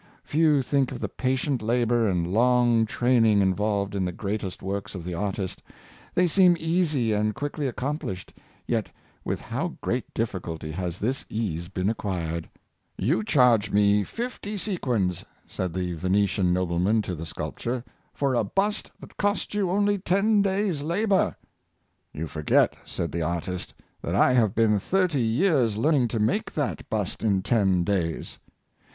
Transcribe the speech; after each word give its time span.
''Few 0.23 0.63
think 0.63 0.91
of 0.91 0.99
the 0.99 1.07
patient 1.09 1.61
labor 1.61 2.09
and 2.09 2.25
long 2.25 2.87
training 2.87 3.39
involved 3.39 3.93
in 3.93 4.03
the 4.03 4.11
greatest 4.11 4.63
works 4.63 4.95
of 4.95 5.03
the 5.03 5.13
artist. 5.13 5.61
They 6.15 6.25
seem 6.25 6.57
easy 6.59 7.13
and 7.13 7.35
quickly 7.35 7.67
accomplished, 7.67 8.33
yet 8.65 8.89
with 9.23 9.39
how 9.39 9.77
great 9.81 10.11
difficulty 10.15 10.71
has 10.71 10.97
this 10.97 11.23
ease 11.29 11.67
been 11.67 11.87
acquired." 11.87 12.49
You 13.09 13.23
charge 13.23 13.69
me 13.71 14.03
fifty 14.03 14.57
se 14.57 14.77
quins," 14.79 15.23
said 15.45 15.71
the 15.71 15.93
Venetian 15.93 16.51
nobleman 16.51 17.03
to 17.03 17.13
the 17.13 17.27
sculptor,'' 17.27 17.83
for 18.15 18.33
a 18.33 18.43
bust 18.43 18.89
that 19.01 19.17
cost 19.17 19.53
you 19.53 19.69
only 19.69 19.99
ten 19.99 20.41
days' 20.41 20.81
labor."'' 20.81 21.37
You 22.11 22.25
for 22.25 22.41
get," 22.41 22.75
said 22.83 23.11
the 23.11 23.21
artist," 23.21 23.75
that 24.01 24.15
I 24.15 24.33
have 24.33 24.55
been 24.55 24.79
thirty 24.79 25.21
years 25.21 25.77
learning 25.77 26.07
to 26.07 26.19
make 26.19 26.51
that 26.55 26.89
bust 26.89 27.21
in 27.23 27.43
ten 27.43 27.83
days." 27.83 28.39